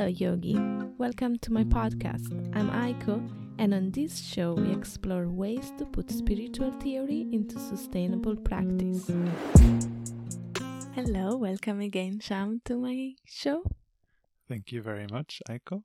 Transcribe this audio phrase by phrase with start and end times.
[0.00, 0.56] Hello, Yogi.
[0.96, 2.32] Welcome to my podcast.
[2.56, 3.20] I'm Aiko,
[3.58, 9.10] and on this show, we explore ways to put spiritual theory into sustainable practice.
[10.94, 13.62] Hello, welcome again, Sham, to my show.
[14.48, 15.82] Thank you very much, Aiko.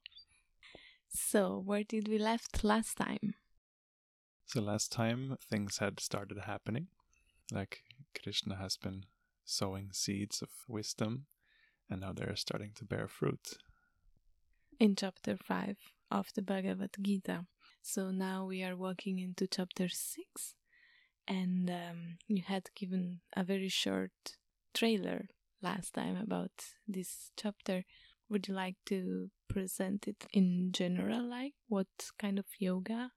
[1.09, 3.35] So, where did we left last time?
[4.45, 6.87] So, last time things had started happening.
[7.51, 7.81] Like
[8.23, 9.07] Krishna has been
[9.43, 11.25] sowing seeds of wisdom,
[11.89, 13.57] and now they're starting to bear fruit.
[14.79, 15.77] In chapter 5
[16.11, 17.45] of the Bhagavad Gita.
[17.81, 20.55] So now we are walking into chapter 6,
[21.27, 24.11] and um, you had given a very short
[24.73, 25.29] trailer
[25.61, 26.51] last time about
[26.87, 27.85] this chapter.
[28.29, 31.87] Would you like to present it in general, like what
[32.19, 33.11] kind of yoga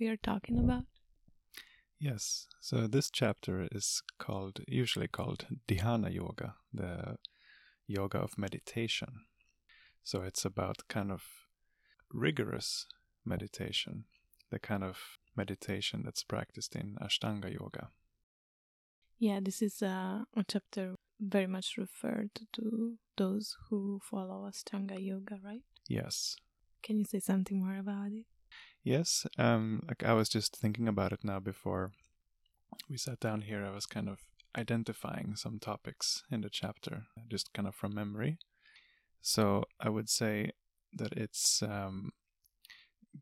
[0.00, 0.84] we are talking about?
[2.00, 2.46] Yes.
[2.60, 7.18] So this chapter is called, usually called Dhyana Yoga, the
[7.86, 9.26] yoga of meditation.
[10.04, 11.22] So it's about kind of
[12.12, 12.86] rigorous
[13.24, 14.04] meditation,
[14.50, 14.98] the kind of
[15.34, 17.88] meditation that's practiced in Ashtanga Yoga.
[19.18, 25.38] Yeah, this is a, a chapter very much referred to those who follow Ashtanga Yoga,
[25.42, 25.62] right?
[25.88, 26.36] Yes.
[26.82, 28.26] Can you say something more about it?
[28.82, 29.26] Yes.
[29.38, 31.92] Um, like I was just thinking about it now before
[32.90, 33.64] we sat down here.
[33.64, 34.18] I was kind of
[34.56, 38.38] identifying some topics in the chapter, just kind of from memory.
[39.26, 40.50] So I would say
[40.92, 42.10] that it's um,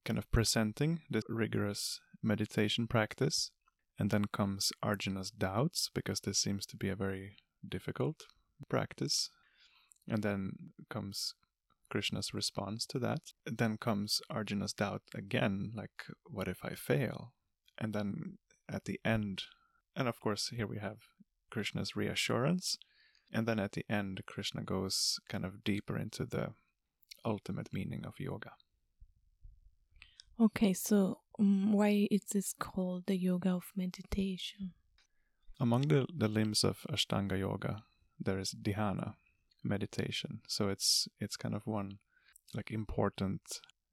[0.04, 3.52] kind of presenting this rigorous meditation practice,
[4.00, 7.36] and then comes Arjuna's doubts, because this seems to be a very
[7.66, 8.24] difficult
[8.68, 9.30] practice.
[10.08, 10.50] And then
[10.90, 11.34] comes
[11.88, 13.20] Krishna's response to that.
[13.46, 17.32] Then comes Arjuna's doubt again, like, what if I fail?
[17.78, 19.44] And then at the end,
[19.94, 20.96] and of course, here we have
[21.48, 22.76] Krishna's reassurance.
[23.32, 26.52] And then at the end, Krishna goes kind of deeper into the
[27.24, 28.50] ultimate meaning of yoga.
[30.40, 34.72] Okay, so um, why is this called the yoga of meditation?
[35.60, 37.84] Among the, the limbs of Ashtanga yoga,
[38.18, 39.14] there is dhyana,
[39.62, 40.40] meditation.
[40.48, 41.98] So it's it's kind of one
[42.54, 43.40] like important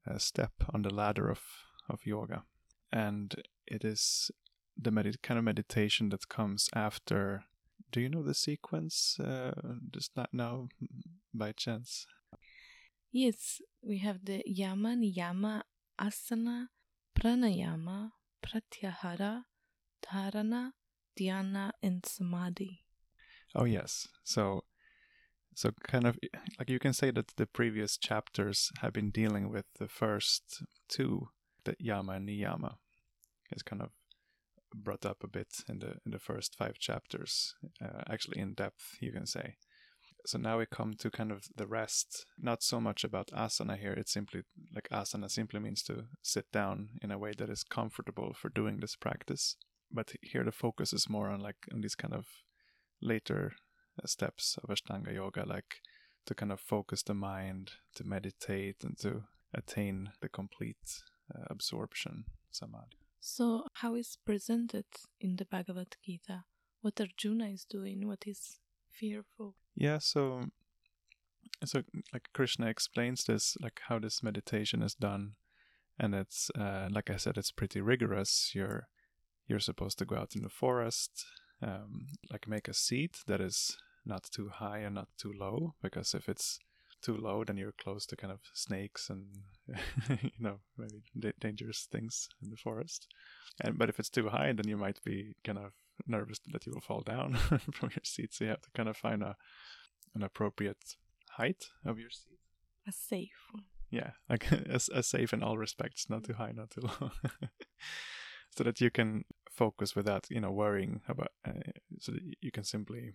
[0.10, 1.42] uh, step on the ladder of
[1.90, 2.44] of yoga,
[2.92, 3.36] and
[3.68, 4.32] it is
[4.78, 7.44] the med- kind of meditation that comes after.
[7.92, 9.20] Do you know the sequence?
[9.20, 9.52] Uh,
[9.92, 10.70] just not now,
[11.34, 12.06] by chance.
[13.12, 15.64] Yes, we have the yama, niyama,
[16.00, 16.68] asana,
[17.20, 18.12] pranayama,
[18.46, 19.44] pratyahara,
[20.06, 20.72] dharana,
[21.20, 22.84] dhyana, and samadhi.
[23.56, 24.08] Oh yes.
[24.24, 24.64] So
[25.56, 26.18] so kind of
[26.58, 31.30] like you can say that the previous chapters have been dealing with the first two,
[31.66, 32.76] the yama and niyama.
[33.52, 33.90] Is kind of
[34.74, 38.98] brought up a bit in the in the first five chapters, uh, actually in depth,
[39.00, 39.56] you can say.
[40.26, 42.26] So now we come to kind of the rest.
[42.38, 43.94] Not so much about asana here.
[43.94, 44.42] It's simply
[44.76, 48.80] like asana simply means to sit down in a way that is comfortable for doing
[48.80, 49.56] this practice.
[49.92, 52.26] But here the focus is more on like on these kind of
[53.02, 53.54] later
[54.02, 55.82] uh, steps of Ashtanga yoga, like
[56.26, 61.02] to kind of focus the mind, to meditate, and to attain the complete
[61.34, 62.99] uh, absorption samadhi.
[63.20, 64.86] So, how is presented
[65.20, 66.46] in the Bhagavad Gita?
[66.82, 68.08] What Arjuna is doing?
[68.08, 68.60] What is
[68.90, 69.56] fearful?
[69.76, 70.46] Yeah, so
[71.66, 75.34] so like Krishna explains this, like how this meditation is done,
[76.00, 78.52] and it's uh, like I said, it's pretty rigorous.
[78.56, 78.88] You're
[79.48, 81.26] you're supposed to go out in the forest,
[81.62, 86.14] um, like make a seat that is not too high and not too low, because
[86.14, 86.60] if it's
[87.02, 89.26] too low, then you're close to kind of snakes and
[90.22, 93.08] you know maybe da- dangerous things in the forest.
[93.62, 95.72] And but if it's too high, then you might be kind of
[96.08, 97.34] nervous that you will fall down
[97.74, 98.34] from your seat.
[98.34, 99.36] So you have to kind of find a
[100.16, 100.96] an appropriate
[101.32, 102.40] height of your seat.
[102.88, 103.66] A safe one.
[103.92, 107.12] Yeah, like a, a safe in all respects, not too high, not too low.
[108.50, 112.64] so that you can focus without you know worrying about uh, so that you can
[112.64, 113.14] simply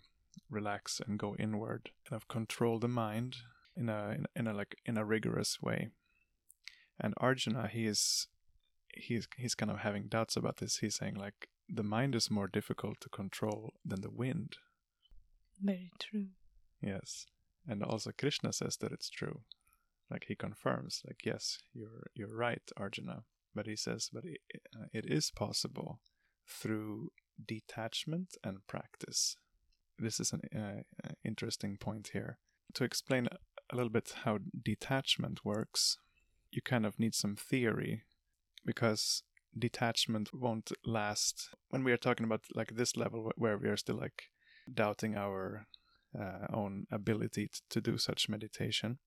[0.50, 3.36] relax and go inward kind of control the mind
[3.76, 5.90] in a in, a like in a rigorous way.
[7.00, 8.28] And arjuna he is
[8.94, 10.78] he's he's kind of having doubts about this.
[10.78, 14.56] He's saying like the mind is more difficult to control than the wind.
[15.60, 16.28] Very true.
[16.82, 17.26] yes.
[17.66, 19.40] And also krishna says that it's true.
[20.10, 23.24] Like he confirms like yes you're you're right arjuna.
[23.54, 24.40] But he says but it,
[24.76, 26.00] uh, it is possible
[26.46, 27.10] through
[27.44, 29.36] detachment and practice.
[29.98, 32.38] This is an uh, interesting point here.
[32.74, 33.28] To explain
[33.74, 35.98] a little bit how detachment works.
[36.50, 38.04] You kind of need some theory
[38.64, 39.22] because
[39.58, 41.50] detachment won't last.
[41.68, 44.30] When we are talking about like this level where we are still like
[44.72, 45.66] doubting our
[46.18, 48.98] uh, own ability to do such meditation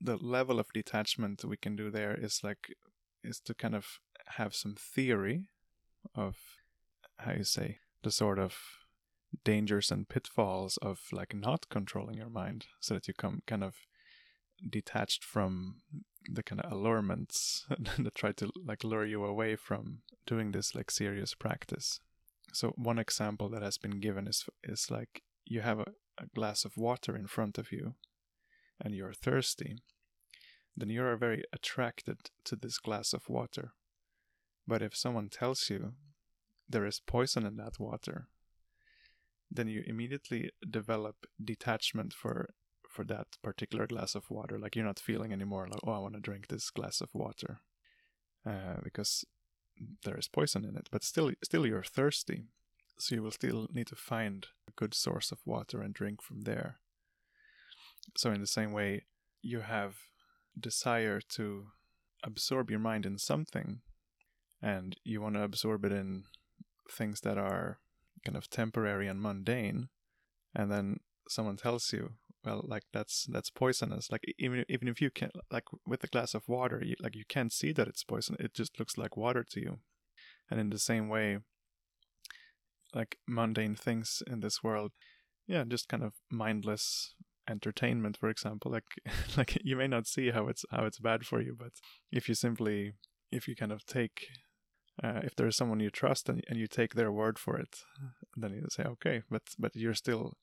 [0.00, 2.74] the level of detachment we can do there is like
[3.22, 5.48] is to kind of have some theory
[6.14, 6.36] of
[7.18, 8.56] how you say the sort of
[9.44, 13.74] dangers and pitfalls of like not controlling your mind so that you come kind of
[14.68, 15.76] detached from
[16.28, 17.66] the kind of allurements
[17.98, 22.00] that try to like lure you away from doing this like serious practice.
[22.52, 25.86] So one example that has been given is is like you have a,
[26.18, 27.94] a glass of water in front of you
[28.80, 29.76] and you're thirsty
[30.76, 33.74] then you are very attracted to this glass of water.
[34.66, 35.92] But if someone tells you
[36.68, 38.28] there is poison in that water
[39.50, 42.54] then you immediately develop detachment for
[42.94, 44.58] for that particular glass of water.
[44.58, 47.60] Like you're not feeling anymore like, oh, I want to drink this glass of water
[48.46, 49.24] uh, because
[50.04, 50.88] there is poison in it.
[50.92, 52.44] But still, still you're thirsty,
[52.98, 56.42] so you will still need to find a good source of water and drink from
[56.42, 56.78] there.
[58.16, 59.02] So in the same way,
[59.42, 59.96] you have
[60.58, 61.66] desire to
[62.22, 63.80] absorb your mind in something,
[64.62, 66.24] and you want to absorb it in
[66.90, 67.78] things that are
[68.24, 69.88] kind of temporary and mundane,
[70.54, 72.12] and then someone tells you,
[72.44, 74.10] well, like that's that's poisonous.
[74.10, 77.24] Like even even if you can, like with a glass of water, you, like you
[77.28, 78.36] can't see that it's poison.
[78.38, 79.78] It just looks like water to you.
[80.50, 81.38] And in the same way,
[82.94, 84.92] like mundane things in this world,
[85.46, 87.14] yeah, just kind of mindless
[87.48, 88.70] entertainment, for example.
[88.70, 88.84] Like
[89.36, 91.72] like you may not see how it's how it's bad for you, but
[92.12, 92.92] if you simply
[93.32, 94.28] if you kind of take
[95.02, 97.80] uh, if there's someone you trust and, and you take their word for it,
[98.36, 100.34] then you say, okay, but but you're still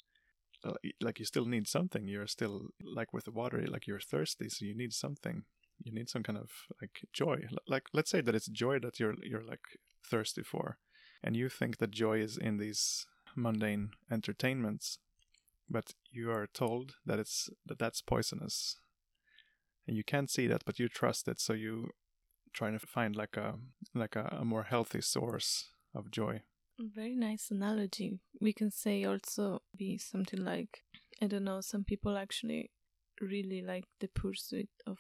[0.64, 2.08] Uh, like you still need something.
[2.08, 5.44] You're still like with the water, like you're thirsty, so you need something.
[5.84, 7.42] You need some kind of like joy.
[7.68, 9.64] Like let's say that it's joy that you're you're like
[10.06, 10.78] thirsty for,
[11.24, 13.06] and you think that joy is in these
[13.36, 15.00] mundane entertainments,
[15.70, 18.78] but you are told that it's that that's poisonous,
[19.88, 21.90] and you can't see that, but you trust it, so you
[22.54, 23.56] trying to find like a
[23.96, 26.42] like a, a more healthy source of joy.
[26.82, 28.20] Very nice analogy.
[28.42, 30.84] We can say also be something like
[31.22, 32.72] I don't know, some people actually
[33.22, 34.98] really like the pursuit of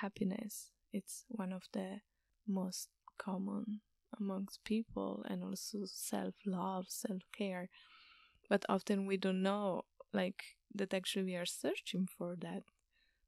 [0.00, 0.70] happiness.
[0.92, 2.00] It's one of the
[2.46, 2.88] most
[3.18, 3.80] common
[4.18, 7.70] amongst people and also self love, self care.
[8.48, 10.42] But often we don't know like
[10.74, 12.64] that actually we are searching for that.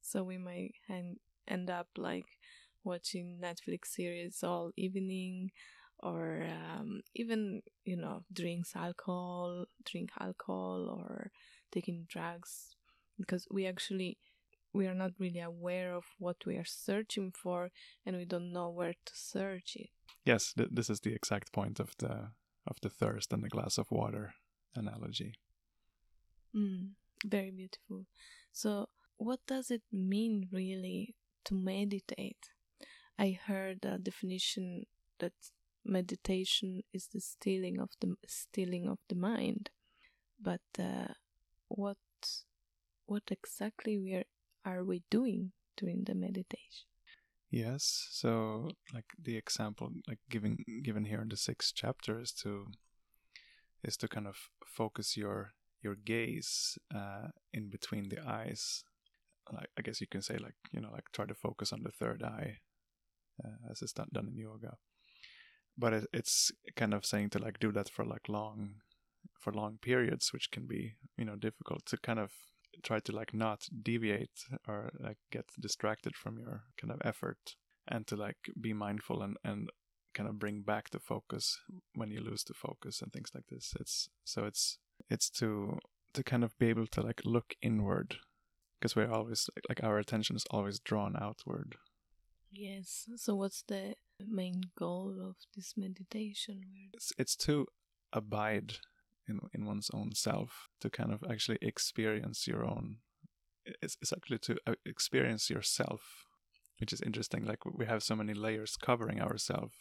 [0.02, 0.74] So we might
[1.48, 2.26] end up like
[2.84, 5.52] watching Netflix series all evening
[6.02, 11.31] or um, even you know drinks alcohol drink alcohol or
[11.70, 12.75] taking drugs
[13.19, 14.19] because we actually
[14.72, 17.70] we are not really aware of what we are searching for
[18.04, 19.90] and we don't know where to search it.
[20.25, 22.31] Yes th- this is the exact point of the
[22.66, 24.34] of the thirst and the glass of water
[24.75, 25.34] analogy.
[26.55, 26.90] Mm,
[27.25, 28.06] very beautiful.
[28.52, 31.14] So what does it mean really
[31.44, 32.50] to meditate?
[33.19, 34.87] I heard a definition
[35.19, 35.32] that
[35.84, 39.70] meditation is the stealing of the stealing of the mind,
[40.40, 41.14] but uh,
[41.69, 41.96] what
[43.06, 44.25] what exactly we are,
[44.64, 46.87] are we doing during the meditation?
[47.50, 52.69] Yes, so like the example like given given here in the sixth chapter is to
[53.84, 55.52] is to kind of focus your
[55.82, 58.84] your gaze uh, in between the eyes.
[59.52, 61.91] Like I guess you can say like you know like try to focus on the
[61.91, 62.58] third eye
[63.44, 64.77] uh, as is done, done in yoga.
[65.76, 68.74] But it, it's kind of saying to like do that for like long,
[69.41, 72.32] for long periods, which can be you know difficult to kind of
[72.82, 77.55] try to like not deviate or like get distracted from your kind of effort
[77.88, 79.69] and to like be mindful and and
[80.14, 81.58] kind of bring back the focus
[81.94, 85.79] when you lose the focus and things like this it's so it's it's to
[86.12, 88.17] to kind of be able to like look inward
[88.79, 91.76] because we're always like our attention is always drawn outward
[92.52, 93.08] Yes.
[93.17, 93.94] So, what's the
[94.29, 96.62] main goal of this meditation?
[96.93, 97.67] It's, it's to
[98.12, 98.74] abide
[99.29, 102.98] in in one's own self, to kind of actually experience your own.
[103.64, 106.26] It's, it's actually to uh, experience yourself,
[106.81, 107.44] which is interesting.
[107.44, 109.72] Like we have so many layers covering ourself,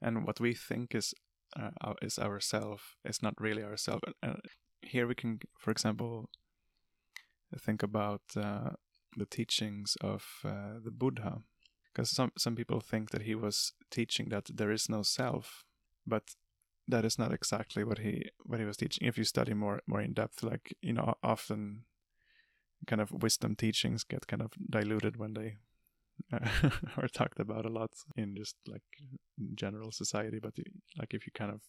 [0.00, 1.14] and what we think is
[1.56, 4.00] uh, is ourself is not really ourself.
[4.22, 4.40] And
[4.82, 6.30] here we can, for example,
[7.58, 8.70] think about uh,
[9.16, 11.42] the teachings of uh, the Buddha
[11.98, 15.64] because some some people think that he was teaching that there is no self
[16.06, 16.22] but
[16.86, 19.08] that is not exactly what he what he was teaching.
[19.08, 21.84] If you study more more in depth like you know often
[22.86, 25.56] kind of wisdom teachings get kind of diluted when they
[26.32, 28.88] uh, are talked about a lot in just like
[29.56, 30.38] general society.
[30.40, 30.54] But
[30.98, 31.62] like if you kind of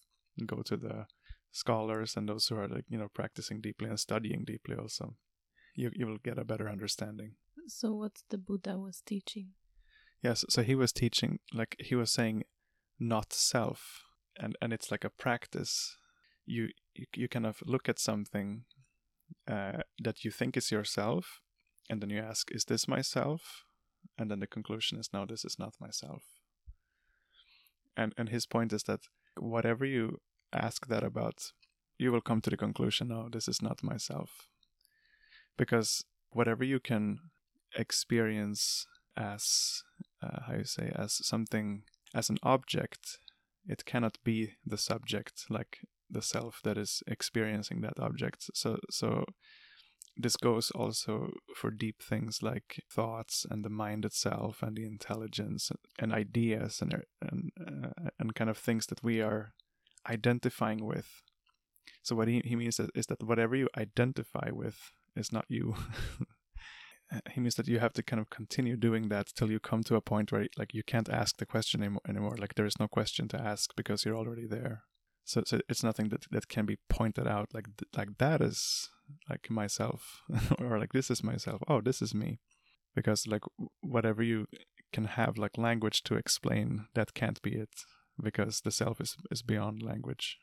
[0.46, 1.08] go to the
[1.52, 5.16] scholars and those who are like you know practicing deeply and studying deeply also
[5.76, 7.32] you you will get a better understanding.
[7.68, 9.54] So what the Buddha was teaching?
[10.22, 12.44] Yes, so he was teaching like he was saying
[13.00, 14.04] not self
[14.40, 15.98] and and it's like a practice.
[16.46, 18.64] You you, you kind of look at something
[19.48, 21.42] uh, that you think is yourself
[21.90, 23.66] and then you ask is this myself?
[24.18, 26.24] And then the conclusion is no this is not myself.
[27.96, 29.02] And and his point is that
[29.38, 30.20] whatever you
[30.52, 31.52] ask that about
[31.98, 34.48] you will come to the conclusion no this is not myself.
[35.58, 37.20] Because whatever you can
[37.76, 39.84] experience as
[40.24, 43.20] uh, how you say as something as an object
[43.68, 48.50] it cannot be the subject like the self that is experiencing that object.
[48.54, 49.26] So so
[50.18, 55.72] this goes also for deep things like thoughts and the mind itself and the intelligence
[56.00, 59.54] and ideas and and uh, and kind of things that we are
[60.10, 61.22] identifying with.
[62.02, 65.76] So what he, he means is that whatever you identify with is not you
[67.32, 69.96] he means that you have to kind of continue doing that till you come to
[69.96, 73.28] a point where like you can't ask the question anymore, like there is no question
[73.30, 74.84] to ask because you're already there.
[75.26, 78.90] So, so it's nothing that, that can be pointed out like like that is
[79.30, 80.22] like myself
[80.60, 81.62] or like this is myself.
[81.68, 82.40] Oh this is me.
[82.96, 83.44] Because like
[83.82, 84.48] whatever you
[84.92, 87.70] can have like language to explain that can't be it
[88.22, 90.38] because the self is is beyond language.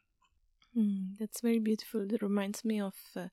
[0.77, 2.03] Mm, that's very beautiful.
[2.13, 3.29] It reminds me of uh,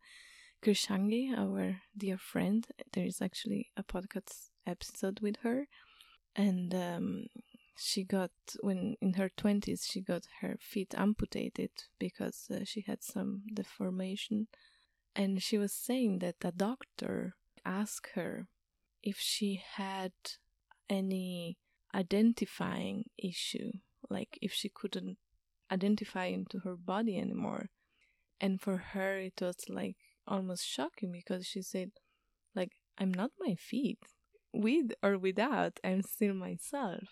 [0.64, 2.66] Krishangi, our dear friend.
[2.94, 5.68] There is actually a podcast episode with her,
[6.38, 7.26] and um,
[7.78, 13.04] she got when in her twenties she got her feet amputated because uh, she had
[13.04, 14.48] some deformation,
[15.14, 18.48] and she was saying that a doctor asked her
[19.04, 20.14] if she had
[20.90, 21.58] any
[21.94, 23.72] identifying issue,
[24.10, 25.18] like if she couldn't
[25.70, 27.70] identify into her body anymore.
[28.40, 31.92] And for her, it was like almost shocking because she said,
[32.56, 34.00] like, I'm not my feet.
[34.54, 37.04] With or without, I'm still myself.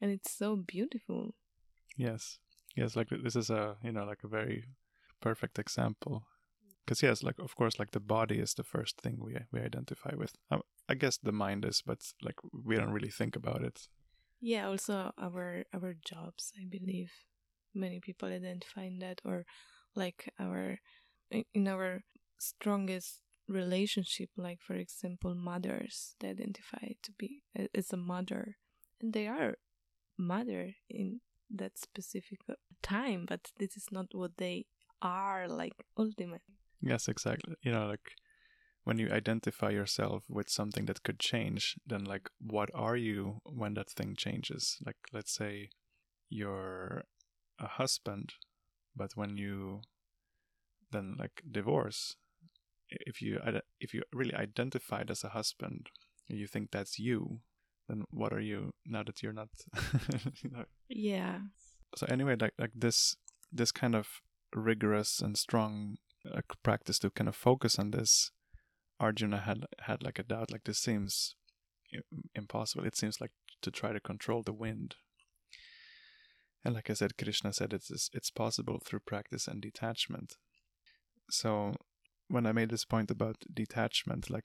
[0.00, 1.34] And it's so beautiful.
[1.96, 2.38] Yes.
[2.76, 4.64] Yes, like this is a, you know, like a very
[5.20, 6.24] perfect example.
[6.84, 10.12] Because yes, like of course, like the body is the first thing we we identify
[10.16, 10.32] with.
[10.50, 13.88] Um, I guess the mind is, but like we don't really think about it.
[14.40, 17.12] Yeah, also our our jobs, I believe,
[17.74, 19.44] many people identify in that, or
[19.94, 20.78] like our
[21.30, 22.02] in our
[22.40, 27.42] strongest relationship like for example mothers they identify to be
[27.74, 28.56] as a mother.
[29.00, 29.56] And they are
[30.16, 31.20] mother in
[31.50, 34.66] that specific uh, time but this is not what they
[35.02, 37.54] are like ultimately yes exactly.
[37.62, 38.12] You know like
[38.84, 43.74] when you identify yourself with something that could change then like what are you when
[43.74, 44.78] that thing changes?
[44.84, 45.70] Like let's say
[46.28, 47.02] you're
[47.58, 48.34] a husband
[48.96, 49.82] but when you
[50.92, 52.16] then like divorce
[52.90, 53.40] if you
[53.80, 55.90] if you really identified as a husband,
[56.28, 57.40] you think that's you,
[57.88, 59.48] then what are you now that you're not?
[60.42, 60.64] you know?
[60.88, 61.40] Yeah.
[61.96, 63.16] So anyway, like like this
[63.52, 64.08] this kind of
[64.54, 65.96] rigorous and strong
[66.30, 68.30] uh, practice to kind of focus on this,
[68.98, 70.50] Arjuna had had like a doubt.
[70.52, 71.34] Like this seems
[72.34, 72.84] impossible.
[72.84, 73.32] It seems like
[73.62, 74.96] to try to control the wind.
[76.64, 80.36] And like I said, Krishna said it's it's possible through practice and detachment.
[81.30, 81.74] So
[82.30, 84.44] when I made this point about detachment, like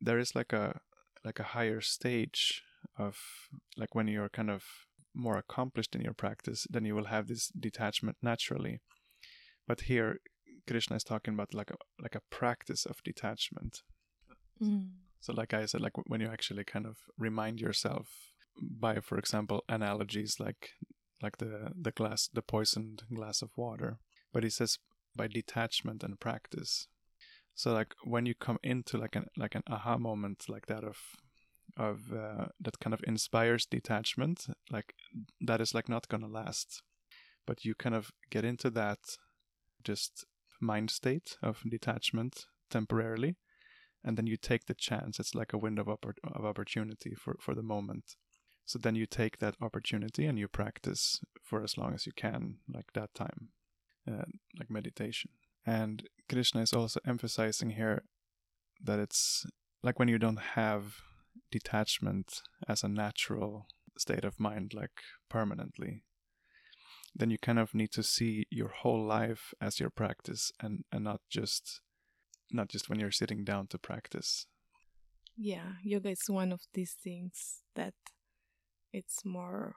[0.00, 0.80] there is like a
[1.24, 2.62] like a higher stage
[2.98, 3.16] of
[3.76, 4.62] like when you're kind of
[5.14, 8.80] more accomplished in your practice, then you will have this detachment naturally.
[9.66, 10.18] But here,
[10.68, 13.82] Krishna is talking about like a like a practice of detachment.
[14.62, 14.90] Mm.
[15.20, 18.08] So, like I said, like when you actually kind of remind yourself
[18.60, 20.70] by, for example, analogies like
[21.22, 23.98] like the the glass, the poisoned glass of water.
[24.32, 24.78] But he says
[25.16, 26.88] by detachment and practice.
[27.54, 30.98] So like when you come into like an like an aha moment like that of
[31.76, 34.94] of uh, that kind of inspires detachment, like
[35.40, 36.82] that is like not gonna last.
[37.46, 38.98] But you kind of get into that
[39.82, 40.24] just
[40.60, 43.36] mind state of detachment temporarily,
[44.04, 45.20] and then you take the chance.
[45.20, 48.16] It's like a window of, oppor- of opportunity for for the moment.
[48.66, 52.56] So then you take that opportunity and you practice for as long as you can,
[52.72, 53.50] like that time,
[54.10, 54.24] uh,
[54.58, 55.30] like meditation.
[55.66, 58.04] And Krishna is also emphasizing here
[58.82, 59.46] that it's
[59.82, 60.96] like when you don't have
[61.50, 63.66] detachment as a natural
[63.98, 66.02] state of mind, like permanently,
[67.14, 71.04] then you kind of need to see your whole life as your practice and, and
[71.04, 71.80] not just
[72.50, 74.46] not just when you're sitting down to practice.
[75.36, 77.94] Yeah, yoga is one of these things that
[78.92, 79.74] it's more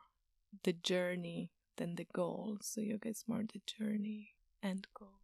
[0.63, 2.57] the journey than the goal.
[2.61, 5.19] So yoga is more the journey and goal.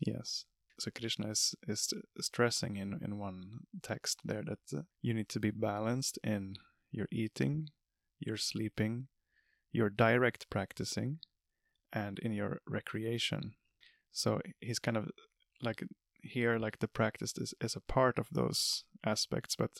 [0.00, 0.44] Yes.
[0.78, 5.40] so Krishna is is stressing in in one text there that uh, you need to
[5.40, 6.54] be balanced in
[6.90, 7.68] your eating,
[8.18, 9.08] your sleeping,
[9.72, 11.18] your direct practicing,
[11.92, 13.54] and in your recreation.
[14.12, 15.10] So he's kind of
[15.62, 15.84] like
[16.22, 19.70] here, like the practice is, is a part of those aspects, but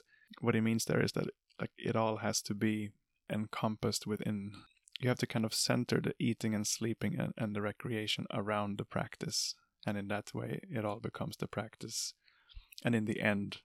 [0.41, 1.27] what he means there is that
[1.61, 2.91] like it all has to be
[3.33, 4.53] encompassed within
[5.01, 8.77] you have to kind of center the eating and sleeping and, and the recreation around
[8.77, 9.55] the practice
[9.87, 12.15] and in that way it all becomes the practice.
[12.85, 13.59] And in the end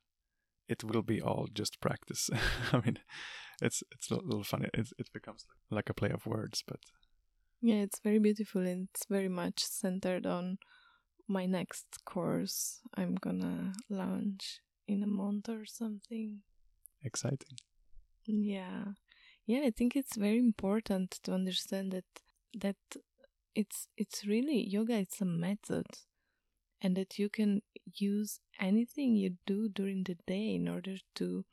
[0.67, 2.29] it will be all just practice.
[2.74, 3.00] I mean
[3.62, 4.69] it's it's a little funny.
[4.74, 6.79] It, it becomes like a play of words but
[7.62, 10.57] yeah it's very beautiful and it's very much centered on
[11.27, 16.41] my next course i'm gonna launch in a month or something.
[17.03, 17.57] Exciting.
[18.25, 18.93] Yeah.
[19.48, 22.05] Yeah i think it's very important to understand that
[22.60, 22.77] that
[23.55, 25.85] it's it's really yoga it's a method
[26.81, 27.62] and that you can
[27.95, 31.45] use anything you do during the day in order to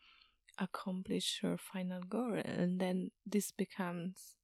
[0.59, 4.37] accomplish your final goal and then this becomes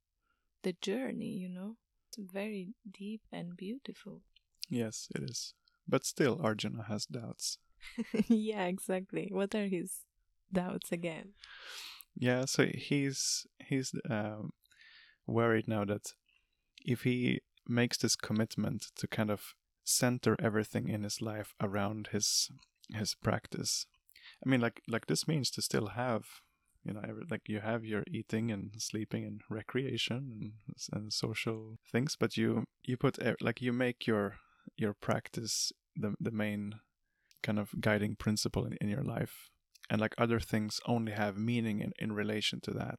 [0.63, 1.77] the journey you know?
[2.09, 4.23] It's very deep and beautiful.
[4.71, 5.55] Yes it is.
[5.87, 7.59] But still arjuna has doubts.
[8.29, 9.29] Yeah exactly.
[9.31, 9.93] What are his
[10.53, 11.35] doubts again?
[12.17, 14.53] Yeah so he's he's um,
[15.27, 16.13] worried now that
[16.85, 22.51] if he makes this commitment to kind of center everything in his life around his
[22.95, 23.87] his practice.
[24.45, 26.27] I mean like like this means to still have
[26.85, 30.53] you know every, like you have your eating and sleeping and recreation and,
[30.93, 34.37] and social things but you you put like you make your
[34.77, 36.75] your practice the the main
[37.43, 39.51] kind of guiding principle in, in your life.
[39.91, 42.99] And like other things only have meaning in, in relation to that.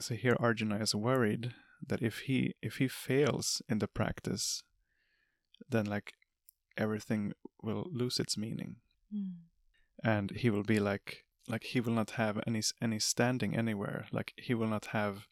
[0.00, 1.52] So here arjuna is worried
[1.88, 4.62] that if he if he fails in the practice
[5.68, 6.12] then like
[6.76, 8.76] everything will lose its meaning.
[9.14, 9.34] Mm.
[10.02, 14.06] and he will be like like he will not have any any standing anywhere.
[14.10, 15.26] Like he will not have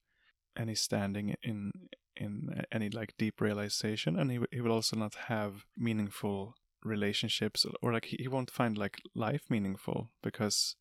[0.57, 1.73] any standing in
[2.17, 4.19] in any like deep realization.
[4.19, 8.77] And he, he will also not have meaningful relationships or like he, he won't find
[8.77, 10.77] like life meaningful because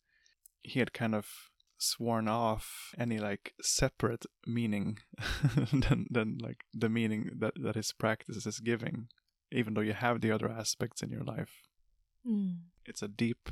[0.62, 1.49] he had kind of
[1.80, 4.98] sworn off any like separate meaning
[5.72, 9.08] than than like the meaning that that his practice is giving
[9.50, 11.62] even though you have the other aspects in your life.
[12.26, 12.58] Mm.
[12.84, 13.48] it's a deep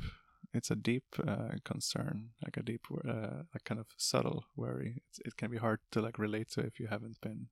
[0.53, 5.01] it's a deep uh, concern like a deep uh, a kind of subtle worry.
[5.09, 7.47] It's, it can be hard to like relate to if you haven't been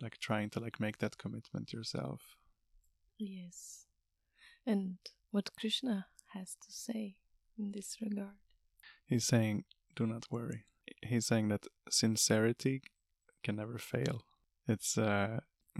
[0.00, 2.36] like trying to like make that commitment yourself.
[3.18, 3.84] Yes.
[4.66, 4.96] And
[5.30, 7.16] what krishna has to say
[7.58, 8.43] in this regard
[9.06, 9.64] he's saying
[9.94, 10.64] do not worry
[11.02, 12.82] he's saying that sincerity
[13.42, 14.22] can never fail
[14.66, 15.38] it's uh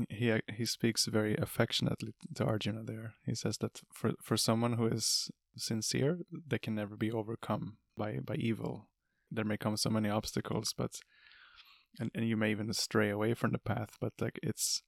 [0.08, 3.14] he he speaks very affectionately to Arjuna there.
[3.24, 8.18] He says that for for someone who is sincere, they can never be overcome by
[8.24, 8.88] by evil.
[9.30, 10.98] There may come so many obstacles, but
[12.00, 13.96] and and you may even stray away from the path.
[14.00, 14.82] But like it's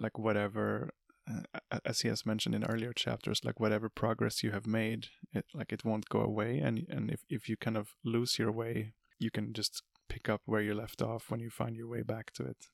[0.00, 0.90] like whatever,
[1.28, 5.46] uh, as he has mentioned in earlier chapters, like whatever progress you have made, it
[5.54, 6.58] like it won't go away.
[6.58, 10.42] And and if if you kind of lose your way, you can just pick up
[10.44, 12.68] where you left off when you find your way back to it.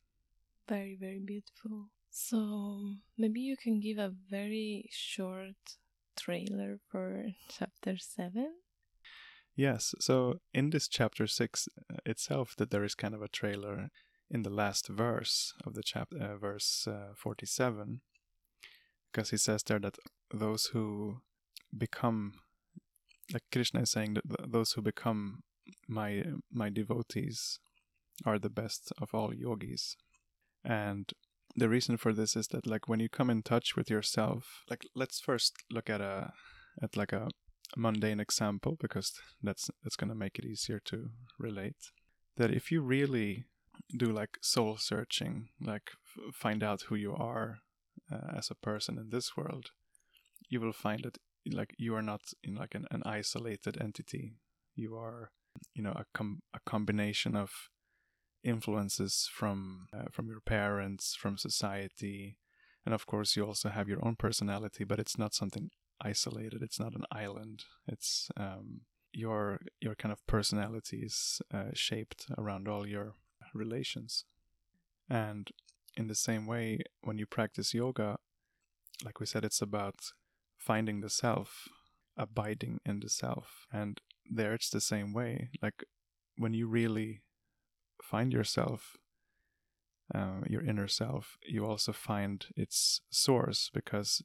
[0.69, 1.91] Very very beautiful.
[2.11, 5.79] So maybe you can give a very short
[6.17, 8.53] trailer for chapter 7
[9.57, 9.95] yes.
[10.01, 13.91] So in this chapter 6 uh, itself that there is kind of a trailer
[14.31, 18.01] in the last verse of the chapter uh, verse uh, 47
[19.11, 19.97] because he says there that
[20.33, 21.19] those who
[21.77, 22.33] become
[23.33, 25.43] like krishna is saying that those who become
[25.89, 27.59] my my devotees
[28.27, 29.97] are the best of all yogis
[30.65, 31.13] and
[31.57, 34.87] the reason for this is that like when you come in touch with yourself, like
[34.95, 36.33] let's first look at a
[36.83, 37.29] at like a
[37.77, 41.91] mundane example because that's that's going to make it easier to relate.
[42.37, 43.47] That if you really
[43.97, 47.59] do like soul searching, like f- find out who you are
[48.13, 49.71] uh, as a person in this world,
[50.49, 51.19] you will find that
[51.51, 54.35] like you are not in like an, an isolated entity.
[54.75, 55.31] You are,
[55.75, 57.51] you know, a com- a combination of
[58.43, 62.37] influences from uh, from your parents, from society,
[62.85, 65.71] and of course you also have your own personality, but it's not something
[66.03, 66.63] isolated.
[66.63, 67.65] It's not an island.
[67.87, 68.83] It's um,
[69.13, 73.15] your your kind of personality is uh, shaped around all your
[73.55, 74.25] relations,
[75.09, 75.51] and
[75.97, 78.19] in the same way, when you practice yoga,
[79.05, 79.97] like we said, it's about
[80.59, 81.69] finding the self,
[82.17, 84.01] abiding in the self, and
[84.31, 85.51] there it's the same way.
[85.63, 85.85] Like
[86.37, 87.23] when you really
[88.03, 88.97] find yourself,
[90.15, 94.23] uh, your inner self, you also find its source because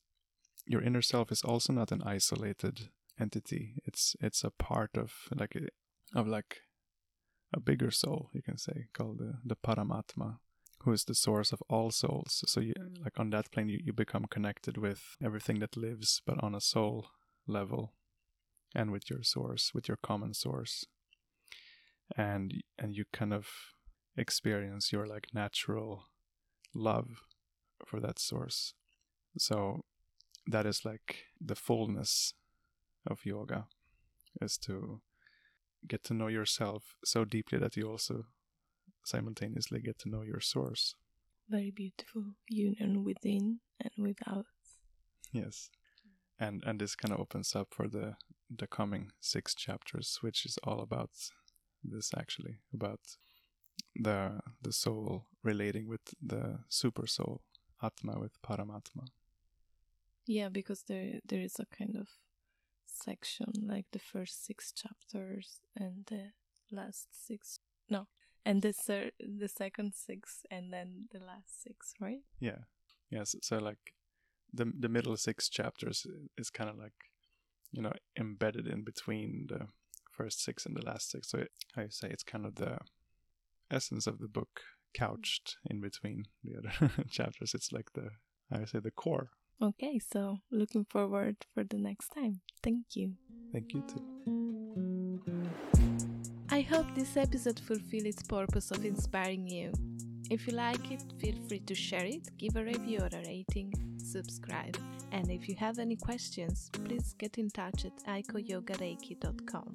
[0.65, 3.75] your inner self is also not an isolated entity.
[3.86, 6.62] It's it's a part of like a, of like
[7.54, 10.38] a bigger soul, you can say, called the, the Paramatma,
[10.86, 12.43] who is the source of all souls.
[12.48, 13.04] So you mm.
[13.04, 16.62] like on that plane you, you become connected with everything that lives, but on a
[16.62, 17.08] soul
[17.48, 17.93] level
[18.76, 20.86] and with your source, with your common source.
[22.15, 23.48] And and you kind of
[24.15, 26.06] experience your like natural
[26.74, 27.08] love
[27.84, 28.76] for that source.
[29.38, 29.82] So
[30.45, 32.34] that is like the fullness
[33.08, 33.65] of yoga
[34.39, 35.02] is to
[35.88, 38.26] get to know yourself so deeply that you also
[39.06, 40.96] simultaneously get to know your source.
[41.50, 44.46] Very beautiful union within and without.
[45.32, 45.70] Yes.
[46.39, 48.15] And and this kind of opens up for the
[48.50, 51.12] the coming six chapters, which is all about
[51.84, 53.00] this actually, about
[53.96, 57.41] the the soul relating with the super soul,
[57.82, 59.08] Atma with Paramatma.
[60.28, 62.08] Yeah, because there there is a kind of
[62.86, 66.32] section like the first six chapters and the
[66.72, 68.08] last six no
[68.45, 72.60] and the third the second six and then the last six right yeah
[73.10, 73.93] yes so like
[74.53, 76.05] the the middle six chapters
[76.38, 76.93] is kind of like
[77.71, 79.67] you know embedded in between the
[80.12, 82.77] first six and the last six so it, how you say it's kind of the
[83.69, 84.62] essence of the book
[84.93, 88.10] couched in between the other chapters it's like the
[88.51, 89.31] i say the core
[89.62, 92.41] Okay, so looking forward for the next time.
[92.62, 93.13] Thank you.
[93.53, 94.55] Thank you too.
[96.56, 99.74] I hope this episode fulfilled its purpose of inspiring you.
[100.30, 103.74] If you like it, feel free to share it, give a review or a rating,
[103.98, 104.78] subscribe.
[105.12, 109.74] And if you have any questions, please get in touch at aikoyogareiki.com.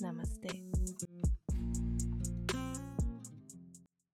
[0.00, 1.19] Namaste.